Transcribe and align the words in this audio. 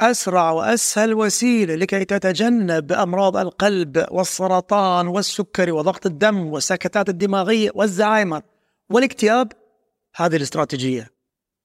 أسرع 0.00 0.50
وأسهل 0.50 1.14
وسيلة 1.14 1.74
لكي 1.74 2.04
تتجنب 2.04 2.92
أمراض 2.92 3.36
القلب 3.36 4.06
والسرطان 4.10 5.06
والسكري 5.06 5.70
وضغط 5.70 6.06
الدم 6.06 6.46
والسكتات 6.46 7.08
الدماغية 7.08 7.70
والزهايمر 7.74 8.42
والاكتئاب. 8.90 9.52
هذه 10.16 10.36
الاستراتيجية. 10.36 11.10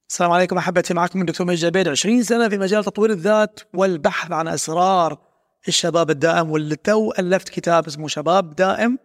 السلام 0.10 0.32
عليكم 0.32 0.58
أحبتي 0.58 0.94
معكم 0.94 1.22
الدكتور 1.22 1.48
مجد 1.48 1.66
جبير 1.66 1.90
20 1.90 2.24
سنة 2.24 2.50
في 2.50 2.58
مجال 2.58 2.84
تطوير 2.84 3.10
الذات 3.10 3.60
والبحث 3.74 4.32
عن 4.32 4.48
أسرار. 4.48 5.18
الشباب 5.68 6.10
الدائم 6.10 6.52
والتو 6.52 7.12
ألفت 7.20 7.50
كتاب 7.50 7.88
اسمه 7.88 8.08
شباب 8.08 8.56
دائم 8.56 9.00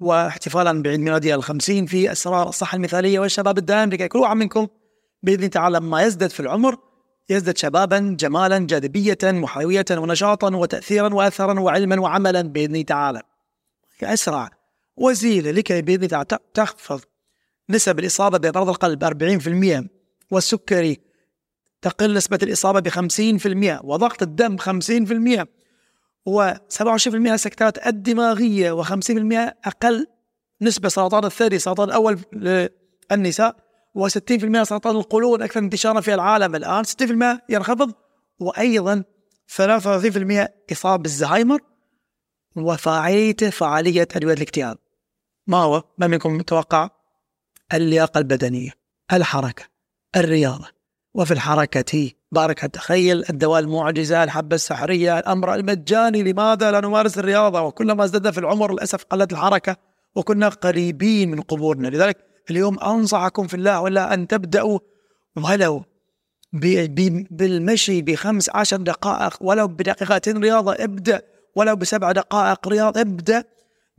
واحتفالا 0.00 0.82
بعيد 0.82 1.00
ميلادي 1.00 1.34
الخمسين 1.34 1.86
في 1.86 2.12
أسرار 2.12 2.48
الصحة 2.48 2.76
المثالية. 2.76 3.18
والشباب 3.18 3.58
الدائم 3.58 3.90
لكي 3.90 4.08
كل 4.08 4.18
واحد 4.18 4.36
منكم 4.36 4.66
بإذن 5.22 5.50
تعالى 5.50 5.80
ما 5.80 6.02
يزداد 6.02 6.30
في 6.30 6.40
العمر. 6.40 6.91
يزداد 7.28 7.56
شبابا 7.58 8.16
جمالا 8.18 8.58
جاذبية 8.58 9.18
وحيوية 9.24 9.84
ونشاطا 9.90 10.56
وتأثيرا 10.56 11.14
وأثرا 11.14 11.60
وعلما 11.60 12.00
وعملا 12.00 12.42
بإذن 12.42 12.84
تعالى. 12.84 13.22
أسرع 14.02 14.50
وسيلة 14.96 15.50
لكي 15.50 15.82
بإذن 15.82 16.08
تعالى 16.08 16.38
تخفض 16.54 17.00
نسب 17.70 17.98
الإصابة 17.98 18.38
بأمراض 18.38 18.68
القلب 18.68 19.04
40% 19.04 19.88
والسكري 20.30 21.00
تقل 21.82 22.14
نسبة 22.14 22.38
الإصابة 22.42 22.80
ب 22.80 22.88
50% 22.88 23.84
وضغط 23.84 24.22
الدم 24.22 24.56
50% 24.58 25.46
و27% 26.28 27.34
سكتات 27.34 27.86
الدماغية 27.86 28.82
و50% 28.82 29.52
أقل 29.64 30.06
نسبة 30.60 30.88
سرطان 30.88 31.24
الثدي 31.24 31.58
سرطان 31.58 31.88
الأول 31.88 32.18
للنساء 32.32 33.56
و60% 33.98 34.62
سرطان 34.62 34.96
القولون 34.96 35.42
أكثر 35.42 35.60
انتشارا 35.60 36.00
في 36.00 36.14
العالم 36.14 36.54
الآن. 36.54 36.84
60% 36.84 37.40
ينخفض 37.48 37.92
وأيضا 38.40 39.04
33% 39.46 40.48
إصابة 40.72 41.02
بالزهايمر 41.02 41.60
وفاعليته 42.56 43.50
فعالية 43.50 44.08
أدوية 44.16 44.34
الاكتئاب. 44.34 44.78
ما 45.46 45.56
هو؟ 45.56 45.82
ما 45.98 46.06
منكم 46.06 46.36
متوقع؟ 46.36 46.90
اللياقة 47.74 48.18
البدنية 48.18 48.70
الحركة 49.12 49.64
الرياضة. 50.16 50.68
وفي 51.14 51.34
الحركة 51.34 52.10
بارك 52.32 52.58
تخيل 52.58 53.24
الدواء 53.30 53.60
المعجزة 53.60 54.24
الحبة 54.24 54.54
السحرية 54.54 55.18
الأمر 55.18 55.54
المجاني 55.54 56.22
لماذا 56.22 56.70
لا 56.70 56.80
نمارس 56.80 57.18
الرياضة؟ 57.18 57.62
وكلما 57.62 58.04
ازددنا 58.04 58.30
في 58.30 58.38
العمر 58.38 58.72
للأسف 58.72 59.04
قلت 59.04 59.32
الحركة 59.32 59.76
وكنا 60.14 60.48
قريبين 60.48 61.30
من 61.30 61.40
قبورنا. 61.40 61.88
لذلك 61.88 62.31
اليوم 62.50 62.78
أنصحكم 62.80 63.46
في 63.46 63.54
الله 63.54 63.80
ولا 63.80 64.14
أن 64.14 64.28
تبدأوا 64.28 64.78
ولو 65.36 65.84
بالمشي 67.30 68.02
بخمس 68.02 68.50
عشر 68.54 68.76
دقائق 68.76 69.36
ولو 69.40 69.68
بدقيقتين 69.68 70.42
رياضة 70.42 70.72
ابدأ 70.72 71.22
ولو 71.56 71.76
بسبع 71.76 72.12
دقائق 72.12 72.68
رياضة 72.68 73.00
ابدأ 73.00 73.44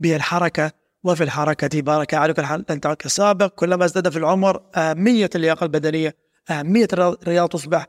بالحركة 0.00 0.72
وفي 1.04 1.24
الحركة. 1.24 1.80
بارك 1.80 2.14
عليك 2.14 2.38
الأنت 2.38 2.70
السابق 3.06 3.46
كلما 3.46 3.84
ازداد 3.84 4.08
في 4.08 4.18
العمر 4.18 4.62
أهمية 4.76 5.30
اللياقة 5.34 5.64
البدنية 5.64 6.16
أهمية 6.50 6.88
الرياضة 6.92 7.58
تصبح 7.58 7.86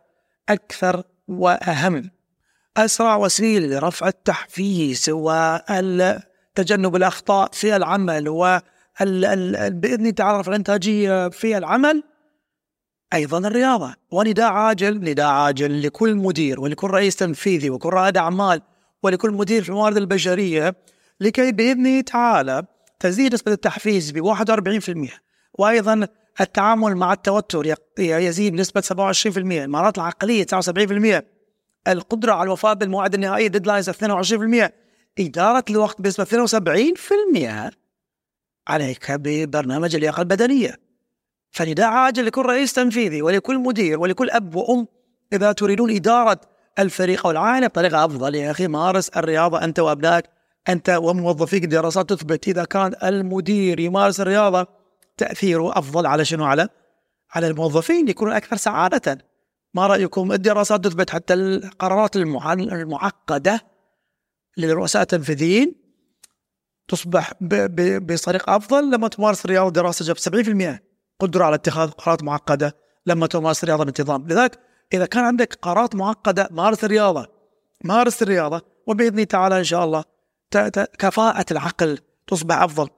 أكثر 0.50 1.04
وأهم. 1.28 2.12
أسرع 2.78 3.16
وسيلة 3.16 3.80
لرفع 3.80 4.08
التحفيز 4.08 5.10
وتجنب 5.10 6.96
الأخطاء 6.96 7.50
في 7.54 7.76
العمل 7.76 8.30
و 8.30 8.60
بإذن 9.02 10.16
تعالى 10.16 10.40
رفع 10.40 10.52
الإنتاجية 10.52 11.30
في 11.30 11.58
العمل. 11.58 12.04
أيضا 13.14 13.38
الرياضة. 13.38 13.96
ونداء 14.12 14.52
عاجل 14.52 14.98
نداء 14.98 15.26
عاجل 15.26 15.82
لكل 15.82 16.16
مدير 16.16 16.60
ولكل 16.60 16.88
رئيس 16.88 17.16
تنفيذي 17.16 17.70
وكل 17.70 17.90
رائد 17.90 18.18
أعمال 18.18 18.62
ولكل 19.04 19.32
مدير 19.32 19.64
في 19.64 19.70
الموارد 19.70 19.98
البشرية 19.98 20.76
لكي 21.20 21.52
بإذن 21.52 22.06
تعالى 22.06 22.66
تزيد 23.00 23.34
نسبة 23.34 23.52
التحفيز 23.52 24.12
ب 24.12 24.36
41% 24.36 25.10
وأيضا 25.54 26.08
التعامل 26.42 26.96
مع 26.96 27.14
التوتر 27.14 27.76
يزيد 28.00 28.54
بنسبة 28.54 28.82
27% 28.82 29.38
المهارات 29.38 29.98
العقلية 29.98 30.46
79% 30.46 31.24
القدرة 31.88 32.34
على 32.34 32.44
الوفاء 32.44 32.74
بالموعد 32.74 33.14
النهائي 33.14 33.50
ديدلاينز 33.50 33.90
22% 33.90 34.70
إدارة 35.20 35.66
الوقت 35.70 36.02
بنسبة 36.02 36.26
72% 36.26 37.74
عليك 38.68 39.12
ببرنامج 39.12 39.96
اللياقة 39.96 40.22
البدنية. 40.22 40.80
فنداء 41.52 41.88
عاجل 41.88 42.26
لكل 42.26 42.46
رئيس 42.46 42.74
تنفيذي 42.74 43.22
ولكل 43.22 43.60
مدير 43.60 44.00
ولكل 44.00 44.30
أب 44.30 44.56
وأم 44.56 44.88
إذا 45.34 45.52
تريدون 45.52 45.96
إدارة 45.96 46.42
الفريق 46.80 47.26
أو 47.26 47.32
العائلة 47.32 47.68
بطريقة 47.68 48.06
أفضل 48.06 48.36
يا 48.36 48.52
أخي 48.52 48.68
مارس 48.68 49.10
الرياضة 49.10 49.64
أنت 49.64 49.80
وأبنائك 49.80 50.26
أنت 50.70 50.90
وموظفيك 50.90 51.64
الدراسات 51.64 52.10
تثبت. 52.10 52.48
إذا 52.48 52.66
كان 52.66 52.96
المدير 53.04 53.80
يمارس 53.80 54.20
الرياضة 54.20 54.68
تأثيره 55.18 55.78
أفضل 55.78 56.06
على 56.06 56.26
شنو؟ 56.26 56.46
على 56.46 56.68
على 57.32 57.48
الموظفين 57.48 58.08
يكونون 58.10 58.36
أكثر 58.36 58.56
سعادة. 58.56 59.18
ما 59.74 59.88
رأيكم 59.88 60.32
الدراسات 60.32 60.84
تثبت 60.84 61.10
حتى 61.10 61.34
القرارات 61.34 62.16
المعقدة 62.16 63.62
للرؤساء 64.58 65.02
التنفيذيين؟ 65.02 65.85
تصبح 66.88 67.34
بطريقة 67.42 68.56
أفضل 68.56 68.92
لما 68.92 69.08
تمارس 69.08 69.46
الرياضة 69.46 69.70
دراسة 69.70 70.06
جاب 70.06 70.18
70% 70.78 70.80
قدرة 71.20 71.46
على 71.46 71.56
اتخاذ 71.56 71.90
قرارات 71.90 72.24
معقدة 72.24 72.76
لما 73.06 73.28
تمارس 73.28 73.64
الرياضة 73.64 73.84
بانتظام. 73.84 74.28
لذلك 74.28 74.60
إذا 74.94 75.06
كان 75.06 75.24
عندك 75.24 75.58
قرارات 75.62 75.96
معقدة 75.96 76.50
مارس 76.52 76.84
الرياضة 76.84 77.28
مارس 77.84 78.22
الرياضة 78.22 78.62
وبإذن 78.88 79.14
الله 79.14 79.24
تعالى 79.24 79.60
إن 79.60 79.64
شاء 79.64 79.86
الله 79.86 80.04
كفاءة 81.00 81.46
العقل 81.52 82.00
تصبح 82.28 82.62
أفضل. 82.62 82.90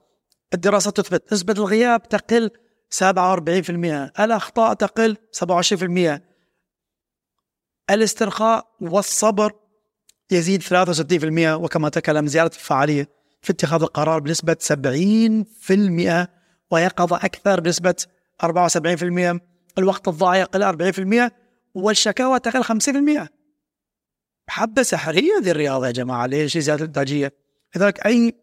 الدراسات 0.53 0.97
تثبت 1.01 1.33
نسبة 1.33 1.53
الغياب 1.53 2.09
تقل 2.09 2.51
47% 2.89 4.11
الأخطاء 4.19 4.73
تقل 4.73 5.17
27% 5.31 6.21
الاسترخاء 7.89 8.67
والصبر 8.81 9.53
يزيد 10.31 10.63
63% 10.63 11.55
وكما 11.55 11.89
تكلم 11.89 12.27
زيادة 12.27 12.55
الفعالية. 12.55 13.16
في 13.41 13.53
اتخاذ 13.53 13.81
القرار 13.81 14.19
بنسبة 14.19 14.57
70% 14.63 16.27
ويقظة 16.71 17.15
أكثر 17.15 17.59
بنسبة 17.59 17.95
74% 18.43 19.39
الوقت 19.77 20.07
الضائع 20.07 20.39
يقل 20.39 20.91
40% 21.29 21.31
والشكاوى 21.73 22.39
تقل 22.39 22.63
50% 22.63 23.27
حبة 24.49 24.81
سحرية 24.81 25.39
ذي 25.41 25.51
الرياضة 25.51 25.87
يا 25.87 25.91
جماعة 25.91 26.25
ليش 26.25 26.57
زيادة 26.57 26.81
الإنتاجية 26.81 27.33
لذلك 27.75 28.05
أي 28.05 28.33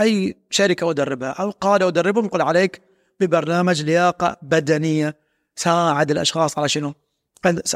أي 0.00 0.36
شركة 0.50 0.90
أدربها 0.90 1.30
أو 1.30 1.50
قادة 1.50 1.88
أدربهم 1.88 2.24
يقول 2.24 2.42
عليك 2.42 2.82
ببرنامج 3.20 3.82
لياقة 3.82 4.36
بدنية 4.42 5.16
ساعد 5.56 6.10
الأشخاص 6.10 6.58
على 6.58 6.68
شنو؟ 6.68 6.94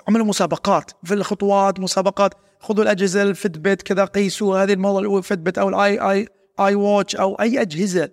عملوا 0.09 0.27
مسابقات 0.27 0.91
في 1.05 1.15
الخطوات 1.15 1.81
مسابقات 1.81 2.35
خذوا 2.61 2.83
الأجهزة 2.83 3.23
ال 3.23 3.31
Fitbit 3.31 3.83
كذا 3.83 4.05
قيسوا 4.05 4.63
هذه 4.63 4.73
الموضوع 4.73 5.19
ال 5.19 5.24
Fitbit 5.24 5.59
أو 5.59 5.69
ال 5.69 6.01
I 6.11 6.29
I 6.61 6.75
iWatch 6.75 7.17
أو 7.17 7.35
أي 7.35 7.61
أجهزة 7.61 8.11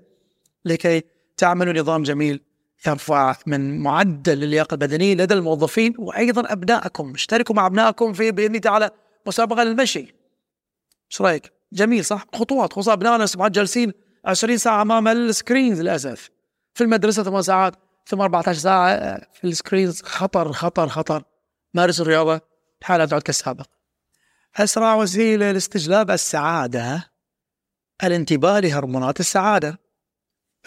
لكي 0.66 1.04
تعملوا 1.38 1.74
نظام 1.74 2.04
جميل 2.04 2.42
يرفع 2.88 3.36
من 3.46 3.80
معدل 3.80 4.44
اللياقة 4.44 4.74
البدنية 4.74 5.14
لدى 5.14 5.34
الموظفين 5.34 5.94
وأيضا 5.98 6.54
أبنائكم. 6.54 7.14
اشتركوا 7.16 7.56
مع 7.56 7.66
أبنائكم 7.66 8.14
في 8.14 8.32
بإذن 8.32 8.62
تعالى 8.62 8.90
مسابقة 9.28 9.64
للمشي. 9.64 10.16
إيش 11.12 11.22
رأيك؟ 11.22 11.54
جميل 11.74 12.06
صح؟ 12.06 12.26
خطوات 12.36 12.74
خصوصا 12.74 12.94
أبنائنا 12.94 13.26
سبحان 13.26 13.52
جالسين 13.52 13.94
20 14.26 14.58
ساعة 14.58 14.82
أمام 14.82 15.08
ال 15.08 15.17
screens 15.17 15.82
للأسف. 15.82 16.30
في 16.74 16.84
المدرسة 16.84 17.24
ثمان 17.24 17.42
ساعات 17.42 17.76
ثم 18.06 18.22
14 18.22 18.60
ساعة 18.60 19.18
في 19.34 19.44
ال 19.44 19.50
screens. 19.50 20.02
خطر 20.02 20.52
خطر 20.52 20.88
خطر. 20.88 21.24
مارس 21.74 22.02
الرياضة 22.02 22.42
الحالة 22.82 23.06
تعود 23.06 23.22
كالسابق. 23.22 23.66
أسرع 24.56 24.96
وسيلة 24.96 25.52
لاستجلاب 25.52 26.12
السعادة. 26.12 27.15
الانتباه 28.04 28.60
لهرمونات 28.60 29.20
السعادة. 29.20 29.80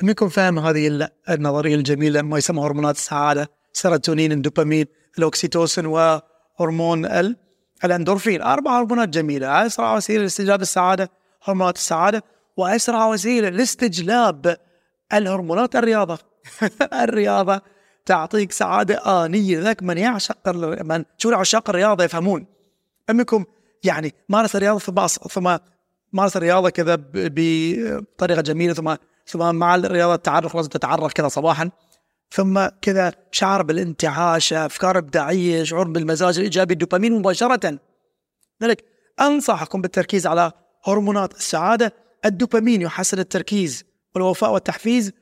منكم 0.03 0.29
فاهم 0.29 0.59
هذه 0.59 1.09
النظرية 1.31 1.75
الجميلة 1.75 2.23
ما 2.23 2.39
يسمى 2.39 2.61
هرمونات 2.61 2.97
السعادة؟ 2.97 3.51
سيروتونين 3.73 4.33
الدوبامين 4.33 4.87
الأكسيتوسين 5.19 5.87
وهرمون 5.87 7.07
ال 7.07 7.37
الأندورفين. 7.85 8.43
أربع 8.43 8.81
هرمونات 8.81 9.09
جميلة. 9.09 9.67
أسرع 9.67 9.97
وسيلة 9.97 10.23
لاستجلاب 10.23 10.63
السعادة 10.63 11.11
هرمونات 11.43 11.77
السعادة. 11.77 12.25
وأسرع 12.57 13.07
وسيلة 13.07 13.49
لاستجلاب 13.49 14.57
الهرمونات 15.13 15.77
الرياضة. 15.77 16.19
الرياضة 17.05 17.61
تعطيك 18.07 18.53
سعادة 18.53 19.25
آنية. 19.25 19.61
ذاك 19.61 19.83
من 19.83 19.99
يعشق 19.99 20.49
من 20.83 21.05
شو 21.19 21.35
عشاق 21.35 21.71
الرياضة 21.71 22.05
يفهمون. 22.05 22.47
أمكم 23.11 23.45
يعني 23.85 24.15
مارس 24.29 24.57
الرياضة 24.57 24.79
ثم 24.79 25.07
ثم 25.07 25.57
مارس 26.13 26.37
الرياضة 26.37 26.71
كذا 26.71 26.97
بطريقة 27.15 28.41
جميلة 28.41 28.75
ثم 28.75 28.95
ثم 29.27 29.55
مع 29.55 29.75
الرياضة 29.75 30.15
التعرف 30.15 30.55
لازم 30.55 30.69
تتعرف 30.69 31.13
كذا 31.13 31.29
صباحا. 31.29 31.71
ثم 32.31 32.67
كذا 32.83 33.13
شعر 33.33 33.63
بالانتعاش 33.63 34.53
أفكار 34.53 34.99
ابداعية 34.99 35.63
شعور 35.63 35.89
بالمزاج 35.89 36.39
الإيجابي 36.39 36.73
الدوبامين 36.73 37.13
مباشرة. 37.13 37.79
لذلك 38.61 38.85
أنصحكم 39.21 39.81
بالتركيز 39.81 40.27
على 40.27 40.53
هرمونات 40.85 41.35
السعادة. 41.35 41.95
الدوبامين 42.25 42.83
يحسن 42.83 43.19
التركيز 43.19 43.85
والوفاء 44.15 44.53
والتحفيز. 44.53 45.13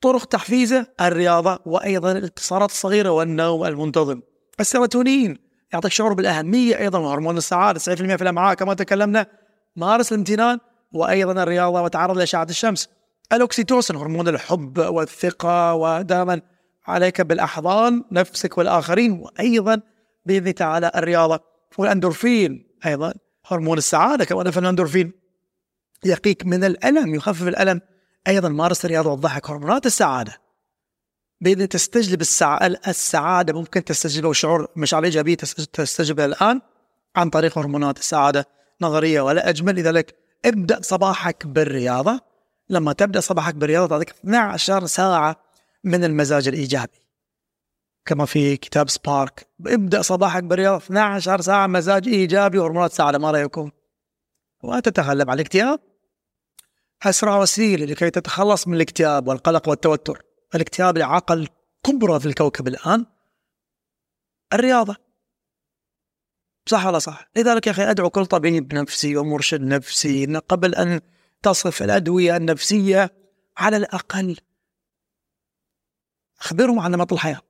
طرق 0.00 0.24
تحفيزه 0.24 0.86
الرياضة 1.00 1.58
وأيضا 1.66 2.12
الاتصالات 2.12 2.70
الصغيرة 2.70 3.10
والنوم 3.10 3.64
المنتظم. 3.64 4.20
السيروتونين 4.60 5.38
يعطيك 5.72 5.92
شعور 5.92 6.12
بالأهمية 6.12 6.78
أيضا 6.78 6.98
وهرمون 6.98 7.36
السعادة 7.36 7.78
90% 7.78 8.16
في 8.16 8.22
الأمعاء 8.22 8.54
كما 8.54 8.74
تكلمنا. 8.74 9.26
مارس 9.76 10.12
الامتنان 10.12 10.58
وأيضا 10.92 11.42
الرياضة 11.42 11.82
وتعرض 11.82 12.18
لأشعة 12.18 12.46
الشمس. 12.50 12.88
الأكسيتوسن 13.32 13.96
هرمون 13.96 14.28
الحب 14.28 14.78
والثقة 14.78 15.74
ودائما 15.74 16.40
عليك 16.86 17.20
بالأحضان 17.20 18.04
نفسك 18.12 18.58
والآخرين 18.58 19.12
وأيضا 19.12 19.80
بإذن 20.26 20.54
تعالى 20.54 20.90
الرياضة. 20.96 21.40
والأندورفين 21.78 22.76
أيضا 22.86 23.14
هرمون 23.46 23.78
السعادة 23.78 24.24
كما 24.24 24.42
نفهم 24.42 24.64
الأندورفين 24.64 25.12
يقيك 26.04 26.46
من 26.46 26.64
الألم 26.64 27.14
يخفف 27.14 27.48
الألم. 27.48 27.80
أيضا 28.28 28.48
مارس 28.48 28.84
الرياضة 28.84 29.10
والضحك 29.10 29.50
هرمونات 29.50 29.86
السعادة. 29.86 30.36
بإذن 31.40 31.68
تستجلب 31.68 32.20
السعادة 32.88 33.52
ممكن 33.52 33.84
تستجلب 33.84 34.32
شعور 34.32 34.68
مشاعر 34.76 35.04
إيجابية 35.04 35.34
تستجلب 35.72 36.20
الآن 36.20 36.60
عن 37.16 37.30
طريق 37.30 37.58
هرمونات 37.58 37.98
السعادة. 37.98 38.46
نظرية 38.80 39.20
ولا 39.20 39.48
أجمل 39.48 39.74
لذلك 39.74 40.14
ابدأ 40.44 40.80
صباحك 40.82 41.46
بالرياضة. 41.46 42.20
لما 42.70 42.92
تبدأ 42.92 43.20
صباحك 43.20 43.54
بالرياضة 43.54 43.86
تعطيك 43.88 44.10
12 44.10 44.86
ساعة 44.86 45.36
من 45.84 46.04
المزاج 46.04 46.48
الإيجابي. 46.48 47.00
كما 48.04 48.24
في 48.24 48.56
كتاب 48.56 48.88
سبارك 48.88 49.46
ابدأ 49.66 50.02
صباحك 50.02 50.44
بالرياضة 50.44 50.76
12 50.76 51.40
ساعة 51.40 51.66
مزاج 51.66 52.08
إيجابي 52.08 52.58
وهرمونات 52.58 52.92
سعادة 52.92 53.18
ما 53.18 53.30
رأيكم؟ 53.30 53.70
وتتغلب 54.62 55.30
على 55.30 55.40
الاكتئاب. 55.40 55.80
أسرع 57.02 57.38
وسيلة 57.38 57.86
لكي 57.86 58.10
تتخلص 58.10 58.68
من 58.68 58.74
الاكتئاب 58.74 59.28
والقلق 59.28 59.68
والتوتر. 59.68 60.22
الاكتئاب 60.54 60.98
لعقل 60.98 61.48
كبرى 61.82 62.20
في 62.20 62.26
الكوكب 62.26 62.68
الآن. 62.68 63.06
الرياضة. 64.52 65.09
صح 66.70 66.86
ولا 66.86 66.98
صح؟ 66.98 67.28
لذلك 67.36 67.66
يا 67.66 67.72
أخي 67.72 67.82
أدعو 67.82 68.10
كل 68.10 68.26
طبيب 68.26 68.74
نفسي 68.74 69.16
ومرشد 69.16 69.60
نفسي 69.60 70.24
إن 70.24 70.36
قبل 70.36 70.74
أن 70.74 71.00
تصف 71.42 71.82
الأدوية 71.82 72.36
النفسية 72.36 73.10
على 73.56 73.76
الأقل 73.76 74.36
أخبرهم 76.40 76.78
عن 76.78 76.90
نمط 76.90 77.12
الحياة. 77.12 77.40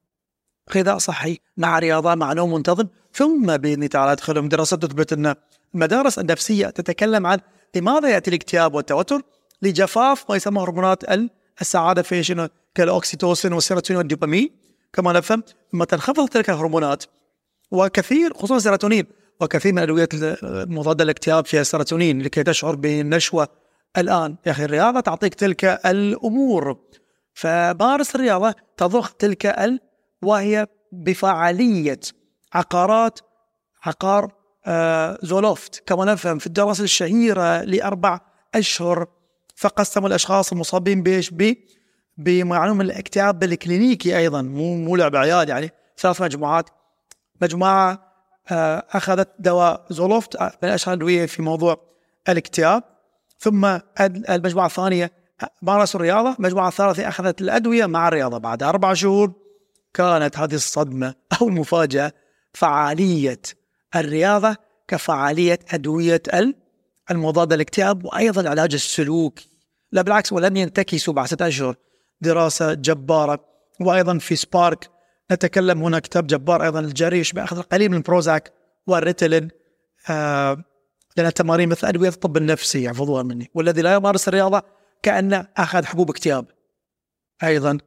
غذاء 0.74 0.98
صحي 0.98 1.38
مع 1.56 1.78
رياضة 1.78 2.14
مع 2.14 2.32
نوم 2.32 2.54
منتظم 2.54 2.86
ثم 3.12 3.56
بإذن 3.56 3.88
تعالى 3.88 4.12
أدخلهم 4.12 4.48
دراسات 4.48 4.82
تثبت 4.82 5.12
أن 5.12 5.34
المدارس 5.74 6.18
النفسية 6.18 6.66
تتكلم 6.66 7.26
عن 7.26 7.38
لماذا 7.74 8.08
يأتي 8.08 8.30
الاكتئاب 8.30 8.74
والتوتر 8.74 9.22
لجفاف 9.62 10.30
ما 10.30 10.36
يسمى 10.36 10.62
هرمونات 10.62 11.04
السعادة 11.60 12.02
في 12.02 12.22
شنو؟ 12.22 12.48
كالأوكسيتوسين 12.74 13.52
والسيروتونين 13.52 13.98
والدوبامين. 13.98 14.50
كما 14.92 15.12
نفهم 15.12 15.42
لما 15.74 15.84
تنخفض 15.84 16.28
تلك 16.28 16.50
الهرمونات. 16.50 17.04
وكثير 17.70 18.34
خصوصا 18.34 18.56
السيروتونين 18.56 19.06
وكثير 19.40 19.72
من 19.72 19.78
الأدوية 19.78 20.08
المضادة 20.42 21.04
للاكتئاب 21.04 21.46
فيها 21.46 21.60
السيروتونين 21.60 22.22
لكي 22.22 22.42
تشعر 22.42 22.74
بالنشوة 22.74 23.48
الآن 23.98 24.36
يا 24.46 24.50
أخي 24.50 24.64
الرياضة 24.64 25.00
تعطيك 25.00 25.34
تلك 25.34 25.64
الأمور. 25.64 26.78
فمارس 27.34 28.14
الرياضة 28.14 28.54
تضخ 28.76 29.14
تلك 29.14 29.46
ال 29.46 29.80
وهي 30.22 30.66
بفعالية 30.92 32.00
عقارات 32.52 33.20
عقار 33.82 34.32
آه 34.66 35.18
زولوفت. 35.22 35.82
كما 35.86 36.04
نفهم 36.04 36.38
في 36.38 36.46
الدراسة 36.46 36.84
الشهيرة 36.84 37.62
لأربع 37.62 38.20
أشهر 38.54 39.06
فقسموا 39.56 40.08
الأشخاص 40.08 40.52
المصابين 40.52 41.02
بإيش؟ 41.02 41.30
ب 41.30 41.54
بمعلوم 42.18 42.80
الاكتئاب 42.80 43.38
بالكلينيكي 43.38 44.18
أيضا. 44.18 44.42
مو 44.42 44.74
مو 44.74 44.96
لعب 44.96 45.16
عيال 45.16 45.48
يعني 45.48 45.70
ثلاث 45.98 46.22
مجموعات. 46.22 46.70
مجموعة 47.42 48.10
آه 48.50 48.86
أخذت 48.90 49.28
دواء 49.38 49.86
زولوفت 49.90 50.36
آه، 50.36 50.52
من 50.62 50.68
أشهر 50.68 50.94
الأدوية 50.94 51.26
في 51.26 51.42
موضوع 51.42 51.76
الاكتئاب. 52.28 52.82
ثم 53.38 53.78
المجموعة 54.30 54.66
الثانية 54.66 55.12
مارسوا 55.62 56.00
الرياضة. 56.00 56.34
المجموعة 56.38 56.68
الثالثة 56.68 57.08
أخذت 57.08 57.40
الأدوية 57.40 57.86
مع 57.86 58.08
الرياضة. 58.08 58.38
بعد 58.38 58.62
أربع 58.62 58.94
شهور 58.94 59.32
كانت 59.94 60.38
هذه 60.38 60.54
الصدمة 60.54 61.14
أو 61.40 61.48
المفاجأة 61.48 62.12
فعالية 62.54 63.40
الرياضة 63.96 64.56
كفعالية 64.88 65.58
أدوية 65.72 66.22
المضادة 67.10 67.56
للاكتئاب 67.56 68.04
وأيضا 68.04 68.40
العلاج 68.40 68.74
السلوكي 68.74 69.48
لا 69.92 70.02
بالعكس 70.02 70.32
ولم 70.32 70.56
ينتكسوا 70.56 71.14
بعد 71.14 71.26
ستة 71.26 71.48
أشهر 71.48 71.74
دراسة 72.20 72.74
جبارة. 72.74 73.44
وأيضا 73.80 74.18
في 74.18 74.36
سبارك 74.36 74.90
نتكلم 75.32 75.82
هنا 75.82 75.98
كتاب 75.98 76.26
جبار 76.26 76.62
أيضا 76.62 76.80
الجريش 76.80 77.32
بأخذ 77.32 77.58
القليل 77.58 77.90
من 77.90 78.00
بروزاك 78.00 78.52
والريتلين 78.86 79.48
آه 80.10 80.64
لأن 81.16 81.26
التمارين 81.26 81.68
مثل 81.68 81.86
أدوية 81.86 82.08
الطب 82.08 82.36
النفسي 82.36 82.84
يحفظوها 82.84 83.22
مني 83.22 83.50
والذي 83.54 83.82
لا 83.82 83.94
يمارس 83.94 84.28
الرياضة 84.28 84.62
كأنه 85.02 85.46
أخذ 85.56 85.84
حبوب 85.84 86.10
اكتئاب. 86.10 86.46
أيضا 87.42 87.78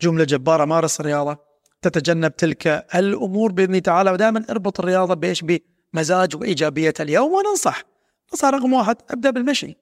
جملة 0.00 0.24
جبارة 0.24 0.64
مارس 0.64 1.00
الرياضة 1.00 1.38
تتجنب 1.82 2.36
تلك 2.36 2.66
الأمور 2.94 3.52
بإذن 3.52 3.82
تعالى 3.82 4.10
ودائما 4.10 4.44
اربط 4.50 4.80
الرياضة 4.80 5.14
بإيش؟ 5.14 5.44
بمزاج 5.94 6.36
وإيجابية 6.36 6.94
اليوم 7.00 7.32
وننصح. 7.32 7.82
نصح 8.32 8.48
رقم 8.48 8.72
واحد 8.72 8.96
أبدأ 9.10 9.30
بالمشي. 9.30 9.76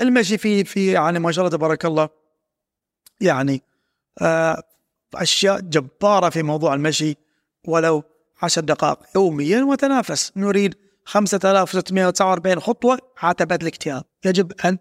المشي 0.00 0.38
في 0.38 0.64
في 0.64 0.92
يعني 0.92 1.18
ما 1.18 1.32
شاء 1.32 1.44
الله 1.44 1.56
تبارك 1.56 1.84
الله 1.84 2.08
يعني 3.20 3.62
آه 4.20 4.62
أشياء 5.16 5.60
جبارة 5.60 6.28
في 6.28 6.42
موضوع 6.42 6.74
المشي 6.74 7.16
ولو 7.68 8.02
عشر 8.42 8.60
دقائق 8.60 8.98
يوميا 9.16 9.64
وتنافس. 9.64 10.32
نريد 10.36 10.74
5649 11.04 12.60
خطوة 12.60 12.98
عتبة 13.18 13.54
الاكتئاب 13.54 14.04
يجب 14.24 14.52
أن 14.64 14.78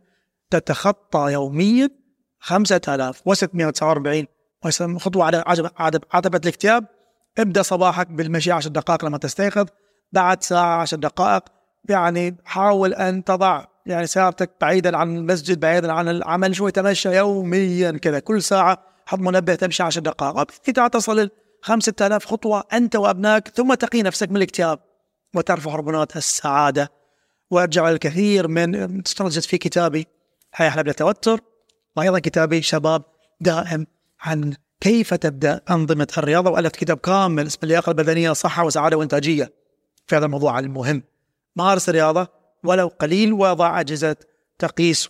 تتخطى 0.50 1.32
يوميا 1.32 1.90
5649 2.40 4.28
خطوة 5.00 5.44
عتبة 6.12 6.42
الاكتئاب 6.44 6.86
ابدأ 7.38 7.62
صباحك 7.62 8.08
بالمشي 8.08 8.52
10 8.52 8.72
دقائق 8.72 9.06
لما 9.06 9.18
تستيقظ. 9.18 9.66
بعد 10.12 10.44
ساعة 10.44 10.82
10 10.82 10.98
دقائق 10.98 11.44
يعني 11.90 12.38
حاول 12.46 12.94
أن 12.94 13.24
تضع 13.24 13.66
يعني 13.86 14.08
سيارتك 14.08 14.52
بعيدا 14.62 14.98
عن 14.98 15.18
المسجد 15.18 15.60
بعيدا 15.60 15.92
عن 15.94 16.08
العمل 16.08 16.56
شوي 16.56 16.72
تمشى 16.72 17.16
يوميا 17.16 17.92
كذا. 17.92 18.20
كل 18.20 18.42
ساعة 18.42 18.91
حط 19.12 19.20
منبه 19.20 19.56
تمشي 19.56 19.84
10 19.84 20.02
دقائق. 20.02 20.52
إذا 20.68 20.88
تصل 20.88 21.20
ال 21.20 21.32
5000 21.62 22.26
خطوة 22.26 22.64
أنت 22.74 22.96
وأبنائك 22.96 23.48
ثم 23.48 23.74
تقي 23.74 24.02
نفسك 24.04 24.30
من 24.30 24.38
الاكتئاب 24.38 24.80
وترفع 25.36 25.76
هرمونات 25.76 26.18
السعادة. 26.18 26.92
وأرجع 27.52 27.90
الكثير 27.90 28.48
من 28.48 29.02
استرجت 29.06 29.46
في 29.46 29.58
كتابي 29.58 30.08
حياة 30.52 30.82
بلا 30.82 30.94
توتر. 30.94 31.42
وأيضا 31.96 32.20
كتابي 32.20 32.62
شباب 32.62 33.04
دائم 33.42 33.88
عن 34.22 34.54
كيف 34.82 35.14
تبدأ 35.14 35.62
أنظمة 35.70 36.08
الرياضة 36.18 36.50
وألفت 36.50 36.76
كتاب 36.76 36.98
كامل 36.98 37.48
اسمه 37.48 37.64
اللياقة 37.64 37.90
البدنية 37.90 38.34
صحة 38.34 38.66
وسعادة 38.66 38.98
وإنتاجية. 38.98 39.54
في 40.08 40.16
هذا 40.16 40.26
الموضوع 40.26 40.60
المهم. 40.60 41.04
مارس 41.56 41.90
الرياضة؟ 41.90 42.28
ولو 42.64 42.88
قليل 42.88 43.34
وضع 43.34 43.80
أجهزة 43.80 44.16
تقيس 44.60 45.10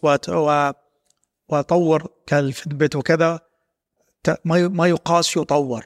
وطور 1.49 2.07
كالفيتبت 2.27 2.95
وكذا. 2.95 3.50
ما 4.45 4.87
يقاس 4.87 5.37
يطور. 5.37 5.85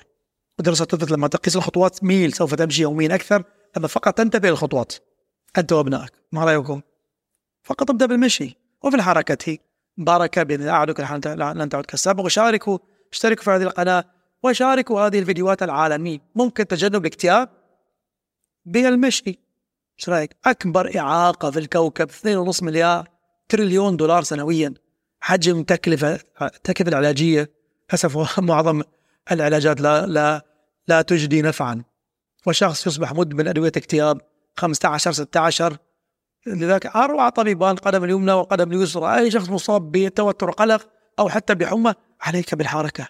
ودراسة 0.60 0.86
تثبت 0.86 1.12
لما 1.12 1.27
تقيس 1.27 1.56
الخطوات 1.56 2.04
ميل 2.04 2.34
سوف 2.34 2.54
تمشي 2.54 2.82
يوميا 2.82 3.15
أكثر 3.15 3.44
هذا 3.77 3.88
فقط 3.88 4.18
تنتبه 4.18 4.50
للخطوات. 4.50 4.94
أنت 5.58 5.74
وأبنائك 5.74 6.12
ما 6.32 6.46
رأيكم؟ 6.46 6.82
فقط 7.63 7.89
ابدأ 7.89 8.06
بالمشي 8.06 8.58
وفي 8.84 8.96
الحركة. 8.96 9.58
بركة 9.98 10.44
بإذن 10.44 10.62
الله 10.62 10.74
أعدك 10.74 11.00
لن 11.25 11.70
تعد 11.70 11.86
كالسابق. 11.86 12.25
وشاركوا 12.25 12.77
اشتركوا 13.12 13.44
في 13.44 13.51
هذه 13.51 13.63
القناة 13.63 14.04
وشاركوا 14.44 15.01
هذه 15.01 15.20
الفيديوهات 15.20 15.63
العالمية. 15.63 16.20
ممكن 16.36 16.68
تجنب 16.68 17.01
الاكتئاب 17.01 17.50
بالمشي 18.65 19.39
إيش 20.00 20.10
رأيك؟ 20.10 20.36
أكبر 20.46 21.00
إعاقة 21.00 21.51
في 21.51 21.60
الكوكب 21.60 22.10
2.5 22.10 22.63
مليار 22.63 23.10
تريليون 23.50 23.98
دولار 23.98 24.24
سنويا. 24.24 24.74
حجم 25.20 25.63
تكلفه 25.63 26.20
التكلفه 26.42 26.89
العلاجية 26.89 27.55
للأسف 27.89 28.39
معظم 28.39 28.82
العلاجات 29.32 29.82
لا 29.82 30.06
لا 30.06 30.46
لا 30.88 31.01
تجدي 31.01 31.42
نفعا. 31.42 31.84
وشخص 32.48 32.88
يصبح 32.88 33.13
مدمن 33.13 33.48
أدوية 33.48 33.72
اكتئاب 33.77 34.22
15 34.58 35.12
16 35.12 35.77
لذلك 36.48 36.86
أروع 36.86 37.30
طبيبان 37.30 37.72
القدم 37.72 38.04
اليمنى 38.04 38.32
والقدم 38.32 38.72
اليسرى 38.72 39.18
أي 39.18 39.32
شخص 39.32 39.50
مصاب 39.50 39.92
بتوتر 39.92 40.50
وقلق 40.50 40.89
أو 41.20 41.30
حتى 41.30 41.56
بحمى 41.56 41.94
عليك 42.22 42.56
بالحركة. 42.56 43.08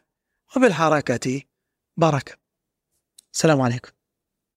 وبالحركة 0.55 1.41
بركة. 1.97 2.33
السلام 3.33 3.61
عليكم. 3.61 3.94